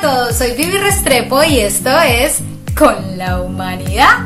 [0.00, 2.38] a todos, soy Vivi Restrepo y esto es
[2.76, 4.20] Con la Humanidad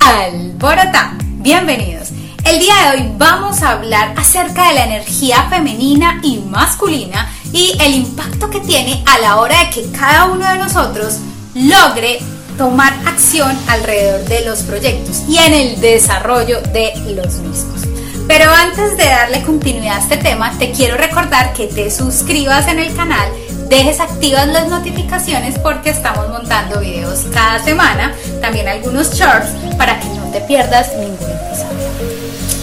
[0.00, 1.12] Alborota.
[1.20, 2.10] Bienvenidos.
[2.44, 7.76] El día de hoy vamos a hablar acerca de la energía femenina y masculina y
[7.80, 11.18] el impacto que tiene a la hora de que cada uno de nosotros
[11.54, 12.20] logre
[12.56, 17.82] tomar acción alrededor de los proyectos y en el desarrollo de los mismos.
[18.26, 22.80] Pero antes de darle continuidad a este tema, te quiero recordar que te suscribas en
[22.80, 23.28] el canal,
[23.68, 30.08] dejes activas las notificaciones porque estamos montando videos cada semana, también algunos shorts para que
[30.08, 31.86] no te pierdas ningún episodio.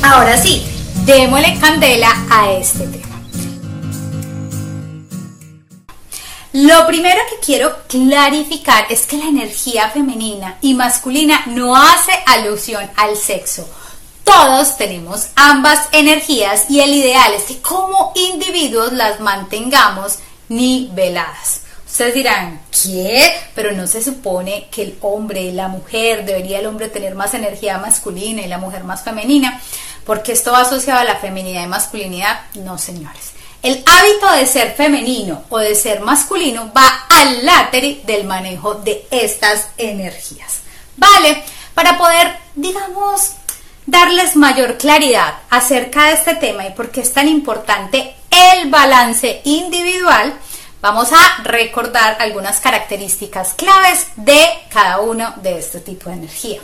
[0.03, 0.65] Ahora sí,
[1.05, 3.03] démosle candela a este tema.
[6.53, 12.87] Lo primero que quiero clarificar es que la energía femenina y masculina no hace alusión
[12.95, 13.67] al sexo.
[14.23, 20.19] Todos tenemos ambas energías y el ideal es que como individuos las mantengamos
[20.55, 21.61] niveladas.
[21.85, 23.31] Ustedes dirán, ¿qué?
[23.53, 27.77] Pero no se supone que el hombre, la mujer, debería el hombre tener más energía
[27.77, 29.61] masculina y la mujer más femenina,
[30.03, 32.41] porque esto va asociado a la feminidad y masculinidad.
[32.55, 33.33] No, señores.
[33.61, 39.07] El hábito de ser femenino o de ser masculino va al látere del manejo de
[39.11, 40.61] estas energías.
[40.97, 41.43] ¿Vale?
[41.75, 43.33] Para poder, digamos,
[43.85, 49.41] darles mayor claridad acerca de este tema y por qué es tan importante el balance
[49.45, 50.33] individual,
[50.81, 56.61] vamos a recordar algunas características claves de cada uno de este tipo de energía.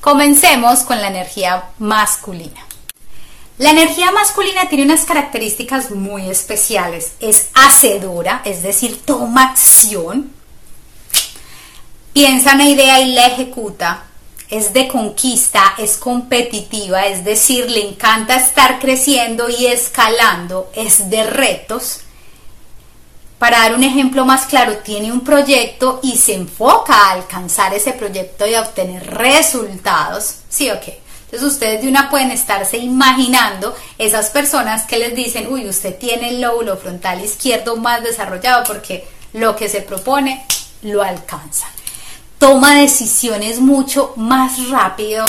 [0.00, 2.64] Comencemos con la energía masculina.
[3.56, 7.12] La energía masculina tiene unas características muy especiales.
[7.20, 10.32] Es hacedora, es decir, toma acción,
[12.12, 14.04] piensa una idea y la ejecuta,
[14.54, 21.24] es de conquista, es competitiva, es decir, le encanta estar creciendo y escalando, es de
[21.24, 22.02] retos.
[23.40, 27.94] Para dar un ejemplo más claro, tiene un proyecto y se enfoca a alcanzar ese
[27.94, 30.36] proyecto y a obtener resultados.
[30.48, 30.84] Sí, ok.
[31.24, 36.28] Entonces ustedes de una pueden estarse imaginando esas personas que les dicen, uy, usted tiene
[36.28, 40.46] el lóbulo frontal izquierdo más desarrollado porque lo que se propone
[40.82, 41.66] lo alcanza.
[42.44, 45.24] Toma decisiones mucho más rápido,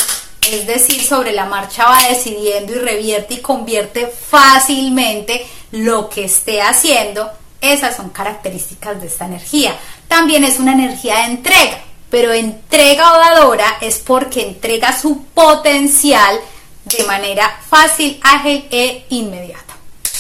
[0.52, 6.62] es decir, sobre la marcha va decidiendo y revierte y convierte fácilmente lo que esté
[6.62, 7.31] haciendo.
[7.62, 9.78] Esas son características de esta energía.
[10.09, 11.78] También es una energía de entrega
[12.09, 16.38] pero entrega o es porque entrega su potencial
[16.84, 19.74] de manera fácil, ágil e inmediata.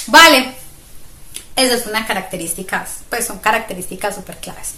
[0.07, 0.53] ¿Vale?
[1.57, 4.75] Esa es una característica, pues son características súper claves.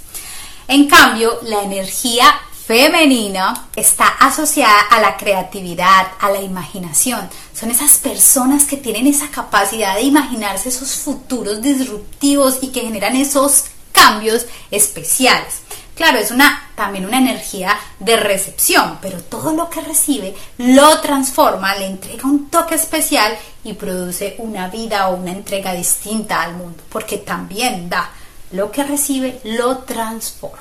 [0.68, 2.26] En cambio, la energía
[2.66, 7.30] femenina está asociada a la creatividad, a la imaginación.
[7.54, 13.16] Son esas personas que tienen esa capacidad de imaginarse esos futuros disruptivos y que generan
[13.16, 15.62] esos cambios especiales.
[15.96, 21.76] Claro, es una también una energía de recepción, pero todo lo que recibe lo transforma,
[21.76, 26.84] le entrega un toque especial y produce una vida o una entrega distinta al mundo,
[26.90, 28.12] porque también da
[28.52, 30.60] lo que recibe, lo transforma.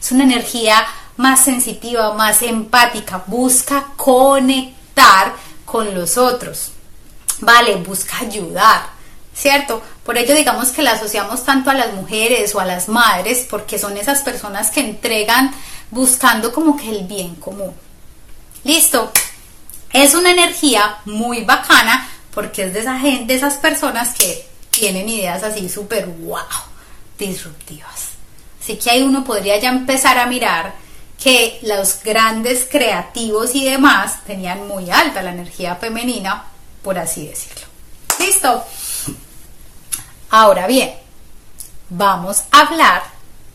[0.00, 5.34] Es una energía más sensitiva, más empática, busca conectar
[5.64, 6.72] con los otros,
[7.40, 7.76] ¿vale?
[7.76, 8.86] Busca ayudar,
[9.34, 9.82] ¿cierto?
[10.04, 13.78] Por ello digamos que la asociamos tanto a las mujeres o a las madres porque
[13.78, 15.52] son esas personas que entregan
[15.90, 17.74] buscando como que el bien común.
[18.64, 19.12] Listo.
[19.92, 25.08] Es una energía muy bacana porque es de, esa gente, de esas personas que tienen
[25.08, 26.38] ideas así súper wow,
[27.18, 28.10] disruptivas.
[28.60, 30.74] Así que ahí uno podría ya empezar a mirar
[31.22, 36.44] que los grandes creativos y demás tenían muy alta la energía femenina,
[36.82, 37.66] por así decirlo.
[38.18, 38.64] Listo.
[40.30, 40.94] Ahora bien,
[41.88, 43.02] vamos a hablar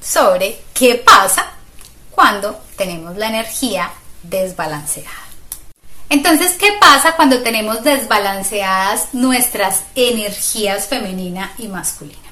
[0.01, 1.45] sobre qué pasa
[2.09, 3.91] cuando tenemos la energía
[4.23, 5.09] desbalanceada.
[6.09, 12.30] Entonces, ¿qué pasa cuando tenemos desbalanceadas nuestras energías femenina y masculina?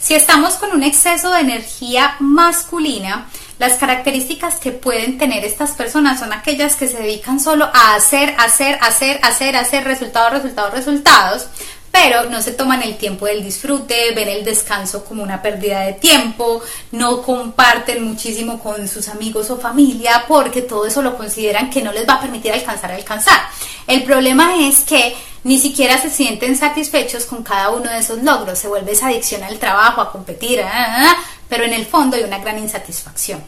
[0.00, 3.26] Si estamos con un exceso de energía masculina,
[3.58, 8.36] las características que pueden tener estas personas son aquellas que se dedican solo a hacer,
[8.38, 11.48] hacer, hacer, hacer, hacer, resultados, resultados, resultados,
[11.90, 15.94] pero no se toman el tiempo del disfrute, ven el descanso como una pérdida de
[15.94, 16.60] tiempo,
[16.92, 21.92] no comparten muchísimo con sus amigos o familia porque todo eso lo consideran que no
[21.92, 23.40] les va a permitir alcanzar alcanzar.
[23.86, 28.58] El problema es que ni siquiera se sienten satisfechos con cada uno de esos logros,
[28.58, 32.16] se vuelve esa adicción al trabajo, a competir, ah, ah, ah, pero en el fondo
[32.16, 33.42] hay una gran insatisfacción.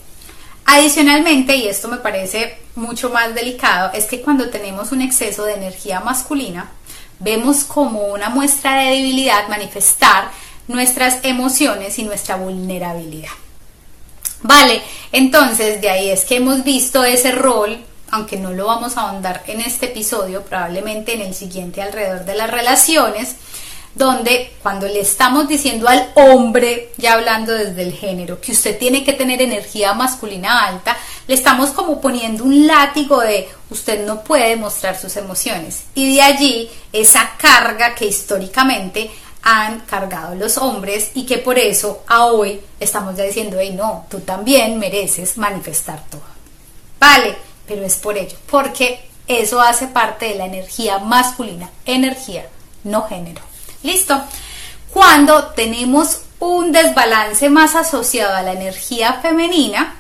[0.65, 5.55] Adicionalmente, y esto me parece mucho más delicado, es que cuando tenemos un exceso de
[5.55, 6.71] energía masculina,
[7.21, 10.31] vemos como una muestra de debilidad manifestar
[10.69, 13.31] nuestras emociones y nuestra vulnerabilidad.
[14.43, 14.83] Vale,
[15.13, 17.79] entonces de ahí es que hemos visto ese rol,
[18.11, 22.35] aunque no lo vamos a ahondar en este episodio, probablemente en el siguiente alrededor de
[22.35, 23.37] las relaciones,
[23.95, 29.05] donde cuando le estamos diciendo al hombre, ya hablando desde el género, que usted tiene
[29.05, 30.97] que tener energía masculina alta,
[31.31, 35.85] le estamos como poniendo un látigo de usted no puede mostrar sus emociones.
[35.95, 42.03] Y de allí esa carga que históricamente han cargado los hombres y que por eso
[42.09, 46.25] a hoy estamos ya diciendo, hey, no, tú también mereces manifestar todo.
[46.99, 52.49] Vale, pero es por ello, porque eso hace parte de la energía masculina, energía,
[52.83, 53.43] no género.
[53.85, 54.21] ¿Listo?
[54.93, 60.00] Cuando tenemos un desbalance más asociado a la energía femenina,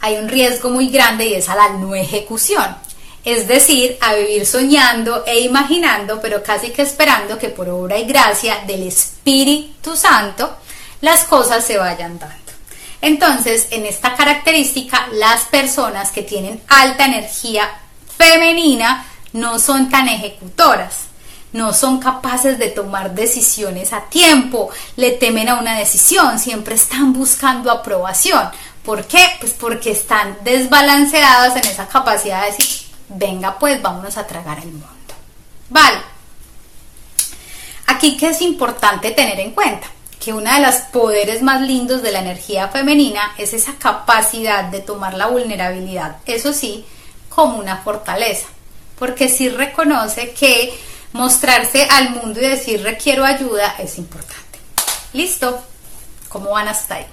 [0.00, 2.76] hay un riesgo muy grande y es a la no ejecución.
[3.24, 8.06] Es decir, a vivir soñando e imaginando, pero casi que esperando que por obra y
[8.06, 10.56] gracia del Espíritu Santo
[11.02, 12.36] las cosas se vayan dando.
[13.02, 17.68] Entonces, en esta característica, las personas que tienen alta energía
[18.16, 21.10] femenina no son tan ejecutoras
[21.52, 27.12] no son capaces de tomar decisiones a tiempo, le temen a una decisión, siempre están
[27.12, 28.50] buscando aprobación.
[28.84, 29.24] ¿Por qué?
[29.40, 34.72] Pues porque están desbalanceadas en esa capacidad de decir, venga pues, vámonos a tragar el
[34.72, 34.86] mundo.
[35.68, 35.98] Vale.
[37.86, 39.88] Aquí que es importante tener en cuenta
[40.18, 44.80] que uno de los poderes más lindos de la energía femenina es esa capacidad de
[44.80, 46.84] tomar la vulnerabilidad, eso sí,
[47.30, 48.46] como una fortaleza,
[48.98, 50.78] porque sí reconoce que
[51.12, 54.58] mostrarse al mundo y decir requiero ayuda es importante.
[55.14, 55.62] ¿Listo?
[56.28, 57.06] ¿Cómo van hasta ahí?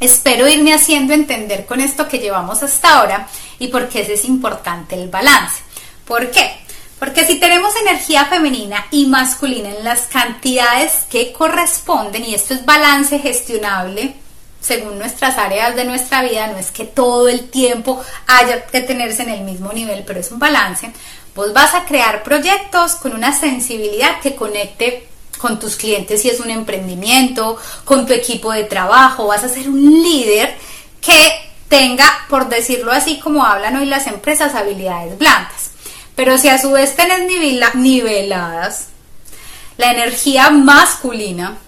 [0.00, 4.94] Espero irme haciendo entender con esto que llevamos hasta ahora y por qué es importante
[4.94, 5.62] el balance.
[6.04, 6.50] ¿Por qué?
[6.98, 12.64] Porque si tenemos energía femenina y masculina en las cantidades que corresponden, y esto es
[12.64, 14.14] balance gestionable
[14.60, 19.22] según nuestras áreas de nuestra vida, no es que todo el tiempo haya que tenerse
[19.22, 20.90] en el mismo nivel, pero es un balance,
[21.34, 25.08] Vos vas a crear proyectos con una sensibilidad que conecte
[25.44, 29.68] con tus clientes si es un emprendimiento, con tu equipo de trabajo, vas a ser
[29.68, 30.56] un líder
[31.02, 31.32] que
[31.68, 35.72] tenga, por decirlo así como hablan hoy las empresas, habilidades blandas.
[36.16, 37.28] Pero si a su vez tenés
[37.74, 38.86] niveladas
[39.76, 41.58] la energía masculina,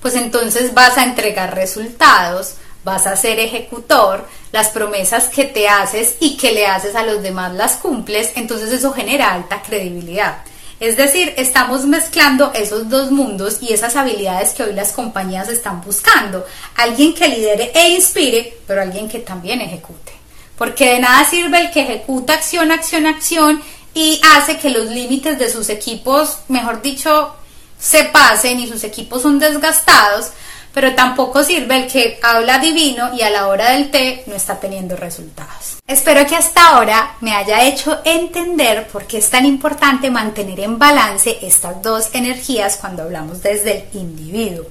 [0.00, 2.54] pues entonces vas a entregar resultados,
[2.84, 7.22] vas a ser ejecutor, las promesas que te haces y que le haces a los
[7.22, 10.38] demás las cumples, entonces eso genera alta credibilidad.
[10.78, 15.80] Es decir, estamos mezclando esos dos mundos y esas habilidades que hoy las compañías están
[15.80, 16.44] buscando.
[16.74, 20.12] Alguien que lidere e inspire, pero alguien que también ejecute.
[20.58, 23.62] Porque de nada sirve el que ejecuta acción, acción, acción
[23.94, 27.34] y hace que los límites de sus equipos, mejor dicho,
[27.78, 30.32] se pasen y sus equipos son desgastados,
[30.76, 34.60] pero tampoco sirve el que habla divino y a la hora del té no está
[34.60, 35.78] teniendo resultados.
[35.86, 40.78] Espero que hasta ahora me haya hecho entender por qué es tan importante mantener en
[40.78, 44.66] balance estas dos energías cuando hablamos desde el individuo.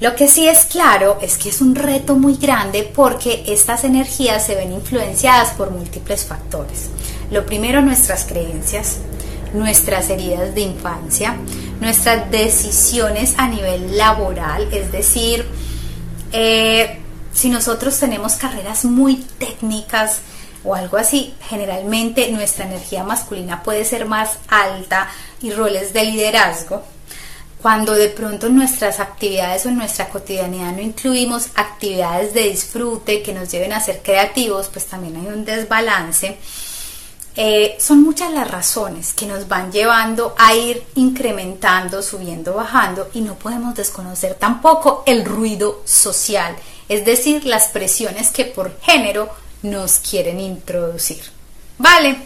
[0.00, 4.44] Lo que sí es claro es que es un reto muy grande porque estas energías
[4.44, 6.90] se ven influenciadas por múltiples factores.
[7.30, 8.98] Lo primero, nuestras creencias,
[9.54, 11.36] nuestras heridas de infancia,
[11.80, 15.46] nuestras decisiones a nivel laboral, es decir,
[16.32, 16.98] eh,
[17.32, 20.20] si nosotros tenemos carreras muy técnicas
[20.64, 25.08] o algo así, generalmente nuestra energía masculina puede ser más alta
[25.40, 26.82] y roles de liderazgo.
[27.62, 33.50] Cuando de pronto nuestras actividades o nuestra cotidianidad no incluimos actividades de disfrute que nos
[33.50, 36.38] lleven a ser creativos, pues también hay un desbalance
[37.38, 43.20] eh, son muchas las razones que nos van llevando a ir incrementando, subiendo, bajando y
[43.20, 46.56] no podemos desconocer tampoco el ruido social,
[46.88, 49.28] es decir, las presiones que por género
[49.62, 51.22] nos quieren introducir.
[51.76, 52.16] ¿Vale?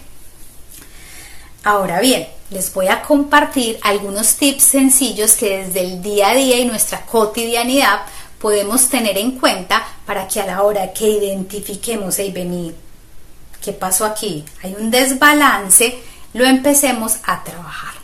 [1.64, 6.56] Ahora bien, les voy a compartir algunos tips sencillos que desde el día a día
[6.58, 8.02] y nuestra cotidianidad
[8.38, 12.89] podemos tener en cuenta para que a la hora que identifiquemos el venir
[13.62, 14.44] ¿qué pasó aquí?
[14.62, 15.98] Hay un desbalance,
[16.32, 18.00] lo empecemos a trabajar.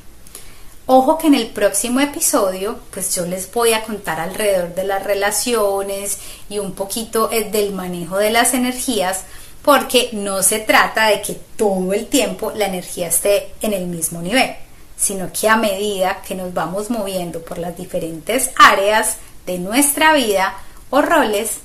[0.88, 5.02] Ojo que en el próximo episodio, pues yo les voy a contar alrededor de las
[5.02, 9.24] relaciones y un poquito eh, del manejo de las energías,
[9.62, 14.22] porque no se trata de que todo el tiempo la energía esté en el mismo
[14.22, 14.54] nivel,
[14.96, 20.54] sino que a medida que nos vamos moviendo por las diferentes áreas de nuestra vida
[20.90, 21.58] o roles,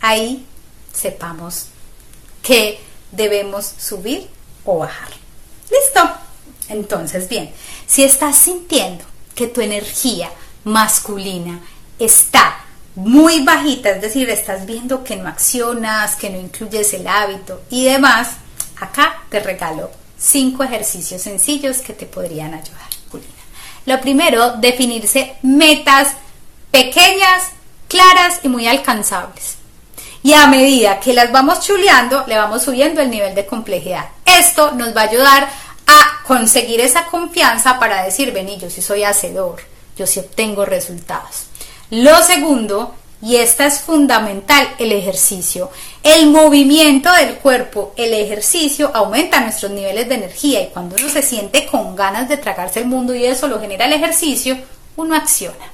[0.00, 0.44] ahí
[0.92, 1.66] sepamos
[2.42, 2.80] que
[3.16, 4.28] debemos subir
[4.64, 5.08] o bajar.
[5.70, 6.10] ¿Listo?
[6.68, 7.52] Entonces, bien,
[7.86, 9.04] si estás sintiendo
[9.34, 10.30] que tu energía
[10.64, 11.60] masculina
[11.98, 12.60] está
[12.94, 17.84] muy bajita, es decir, estás viendo que no accionas, que no incluyes el hábito y
[17.84, 18.28] demás,
[18.80, 23.28] acá te regalo cinco ejercicios sencillos que te podrían ayudar, Julina.
[23.86, 26.14] Lo primero, definirse metas
[26.70, 27.50] pequeñas,
[27.88, 29.56] claras y muy alcanzables.
[30.24, 34.06] Y a medida que las vamos chuleando, le vamos subiendo el nivel de complejidad.
[34.24, 35.50] Esto nos va a ayudar
[35.86, 39.60] a conseguir esa confianza para decir, vení, yo sí soy hacedor,
[39.98, 41.48] yo sí obtengo resultados.
[41.90, 45.70] Lo segundo, y esta es fundamental, el ejercicio.
[46.02, 51.20] El movimiento del cuerpo, el ejercicio aumenta nuestros niveles de energía y cuando uno se
[51.20, 54.56] siente con ganas de tragarse el mundo y eso lo genera el ejercicio,
[54.96, 55.70] uno acciona.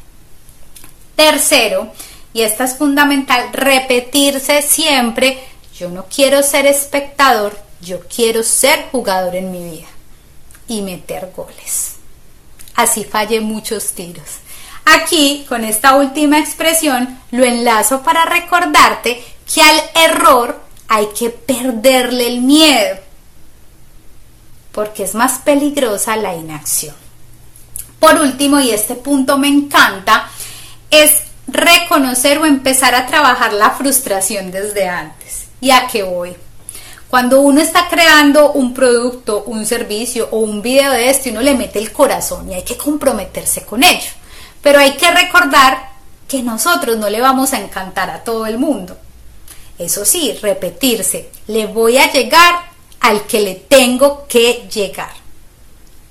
[1.14, 1.92] Tercero,
[2.32, 5.38] y esta es fundamental, repetirse siempre,
[5.76, 9.88] yo no quiero ser espectador, yo quiero ser jugador en mi vida
[10.68, 11.96] y meter goles.
[12.76, 14.40] Así falle muchos tiros.
[14.84, 19.22] Aquí, con esta última expresión, lo enlazo para recordarte
[19.52, 22.98] que al error hay que perderle el miedo,
[24.72, 26.94] porque es más peligrosa la inacción.
[27.98, 30.30] Por último, y este punto me encanta,
[30.90, 35.48] es reconocer o empezar a trabajar la frustración desde antes.
[35.60, 36.36] ¿Y a qué voy?
[37.10, 41.54] Cuando uno está creando un producto, un servicio o un video de esto, uno le
[41.54, 44.10] mete el corazón y hay que comprometerse con ello.
[44.62, 45.90] Pero hay que recordar
[46.28, 48.96] que nosotros no le vamos a encantar a todo el mundo.
[49.76, 52.70] Eso sí, repetirse, le voy a llegar
[53.00, 55.10] al que le tengo que llegar.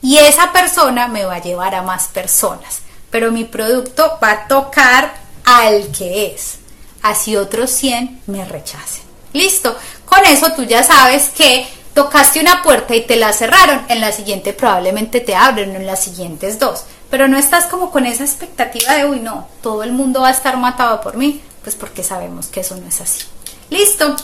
[0.01, 2.81] Y esa persona me va a llevar a más personas.
[3.09, 5.13] Pero mi producto va a tocar
[5.45, 6.59] al que es.
[7.01, 9.03] Así otros 100 me rechacen.
[9.33, 9.75] Listo.
[10.05, 13.85] Con eso tú ya sabes que tocaste una puerta y te la cerraron.
[13.89, 16.83] En la siguiente probablemente te abren, en las siguientes dos.
[17.09, 20.31] Pero no estás como con esa expectativa de, uy, no, todo el mundo va a
[20.31, 21.41] estar matado por mí.
[21.63, 23.23] Pues porque sabemos que eso no es así.
[23.69, 24.15] Listo.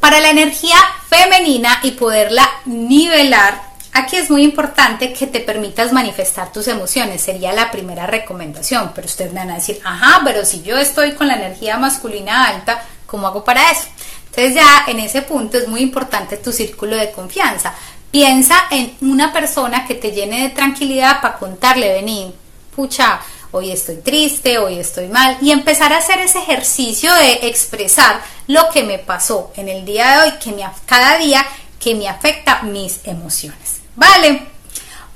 [0.00, 0.76] Para la energía
[1.08, 3.60] femenina y poderla nivelar,
[3.98, 9.06] Aquí es muy importante que te permitas manifestar tus emociones, sería la primera recomendación, pero
[9.06, 13.26] ustedes van a decir, ajá, pero si yo estoy con la energía masculina alta, ¿cómo
[13.26, 13.86] hago para eso?
[14.26, 17.72] Entonces ya en ese punto es muy importante tu círculo de confianza.
[18.10, 22.34] Piensa en una persona que te llene de tranquilidad para contarle, vení,
[22.74, 23.18] pucha,
[23.50, 28.68] hoy estoy triste, hoy estoy mal, y empezar a hacer ese ejercicio de expresar lo
[28.68, 31.46] que me pasó en el día de hoy, que cada día
[31.78, 33.65] que me afecta mis emociones.
[33.96, 34.56] ¿Vale?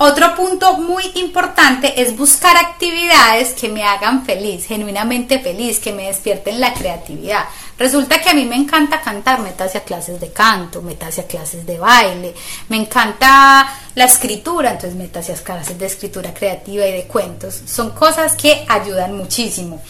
[0.03, 6.07] Otro punto muy importante es buscar actividades que me hagan feliz, genuinamente feliz, que me
[6.07, 7.45] despierten la creatividad.
[7.79, 11.67] Resulta que a mí me encanta cantar, meta hacia clases de canto, meta hacia clases
[11.67, 12.35] de baile,
[12.71, 17.61] me encanta la escritura, entonces meta hacia clases de escritura creativa y de cuentos.
[17.67, 19.83] Son cosas que ayudan muchísimo.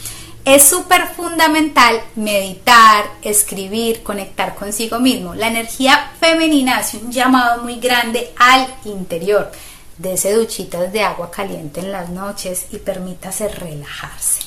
[0.44, 5.34] Es súper fundamental meditar, escribir, conectar consigo mismo.
[5.34, 9.52] La energía femenina hace un llamado muy grande al interior.
[9.98, 14.40] Dese duchitas de agua caliente en las noches y permítase relajarse.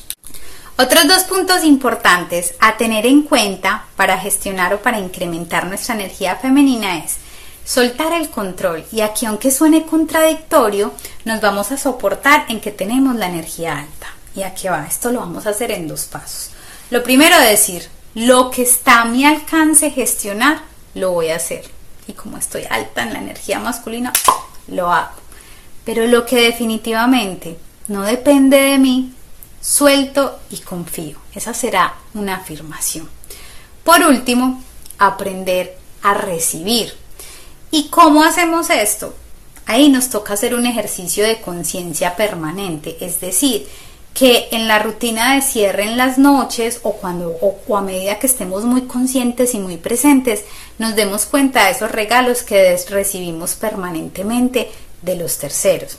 [0.79, 6.37] Otros dos puntos importantes a tener en cuenta para gestionar o para incrementar nuestra energía
[6.37, 7.17] femenina es
[7.63, 10.91] soltar el control y aquí aunque suene contradictorio
[11.23, 14.07] nos vamos a soportar en que tenemos la energía alta.
[14.35, 16.49] Y aquí va, esto lo vamos a hacer en dos pasos.
[16.89, 20.61] Lo primero es decir, lo que está a mi alcance gestionar,
[20.95, 21.63] lo voy a hacer.
[22.07, 24.11] Y como estoy alta en la energía masculina,
[24.67, 25.15] lo hago.
[25.85, 29.13] Pero lo que definitivamente no depende de mí,
[29.61, 31.17] suelto y confío.
[31.33, 33.09] Esa será una afirmación.
[33.83, 34.61] Por último,
[34.97, 36.93] aprender a recibir.
[37.71, 39.15] ¿Y cómo hacemos esto?
[39.65, 43.67] Ahí nos toca hacer un ejercicio de conciencia permanente, es decir,
[44.13, 48.27] que en la rutina de cierre en las noches o cuando o, a medida que
[48.27, 50.43] estemos muy conscientes y muy presentes
[50.77, 54.69] nos demos cuenta de esos regalos que recibimos permanentemente
[55.01, 55.97] de los terceros.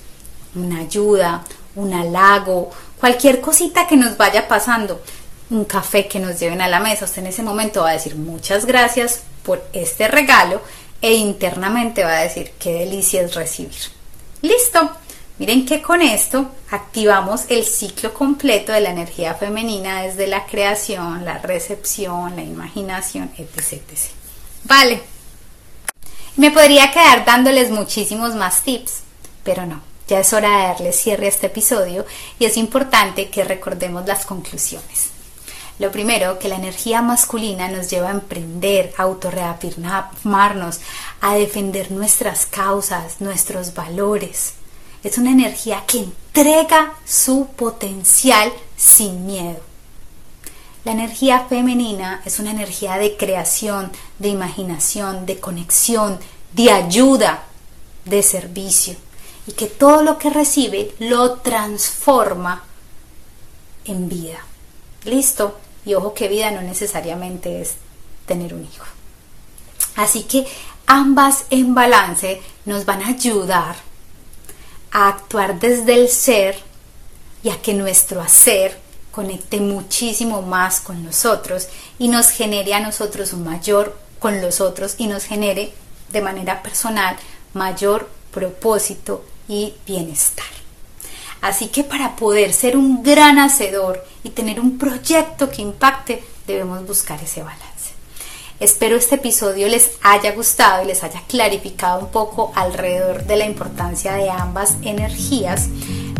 [0.54, 1.44] Una ayuda
[1.76, 5.00] un halago cualquier cosita que nos vaya pasando.
[5.50, 7.04] Un café que nos lleven a la mesa.
[7.04, 10.60] Usted en ese momento va a decir muchas gracias por este regalo
[11.02, 13.74] e internamente va a decir qué delicia es recibir
[14.44, 14.90] listo
[15.36, 21.24] Miren que con esto activamos el ciclo completo de la energía femenina desde la creación,
[21.24, 23.82] la recepción, la imaginación, etc.
[24.62, 25.02] Vale.
[26.36, 29.00] Me podría quedar dándoles muchísimos más tips,
[29.42, 32.06] pero no, ya es hora de darle cierre a este episodio
[32.38, 35.10] y es importante que recordemos las conclusiones.
[35.80, 40.80] Lo primero, que la energía masculina nos lleva a emprender, a autorreafirmarnos,
[41.20, 44.54] a defender nuestras causas, nuestros valores
[45.04, 49.60] es una energía que entrega su potencial sin miedo.
[50.84, 56.18] La energía femenina es una energía de creación, de imaginación, de conexión,
[56.52, 57.44] de ayuda,
[58.06, 58.96] de servicio.
[59.46, 62.64] Y que todo lo que recibe lo transforma
[63.84, 64.38] en vida.
[65.04, 65.58] ¿Listo?
[65.84, 67.74] Y ojo que vida no necesariamente es
[68.24, 68.86] tener un hijo.
[69.96, 70.46] Así que
[70.86, 73.76] ambas en balance nos van a ayudar
[74.94, 76.56] a actuar desde el ser
[77.42, 78.78] y a que nuestro hacer
[79.10, 84.94] conecte muchísimo más con nosotros y nos genere a nosotros un mayor con los otros
[84.96, 85.74] y nos genere
[86.10, 87.16] de manera personal
[87.52, 90.46] mayor propósito y bienestar.
[91.40, 96.86] Así que para poder ser un gran hacedor y tener un proyecto que impacte, debemos
[96.86, 97.73] buscar ese balance.
[98.60, 103.46] Espero este episodio les haya gustado y les haya clarificado un poco alrededor de la
[103.46, 105.66] importancia de ambas energías.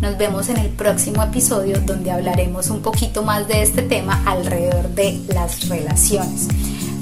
[0.03, 4.89] Nos vemos en el próximo episodio donde hablaremos un poquito más de este tema alrededor
[4.89, 6.49] de las relaciones.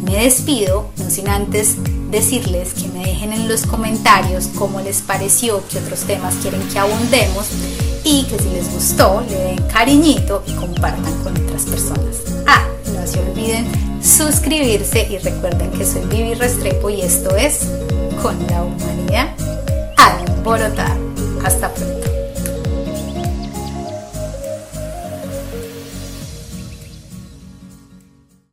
[0.05, 1.77] Me despido, no sin antes
[2.11, 6.79] decirles que me dejen en los comentarios cómo les pareció, qué otros temas quieren que
[6.79, 7.47] abundemos
[8.05, 12.19] y que si les gustó le den cariñito y compartan con otras personas.
[12.47, 17.69] Ah, no se olviden suscribirse y recuerden que soy Vivi Restrepo y esto es
[18.21, 19.29] Con la Humanidad
[19.97, 20.97] a Bogotá.
[21.45, 22.02] Hasta pronto.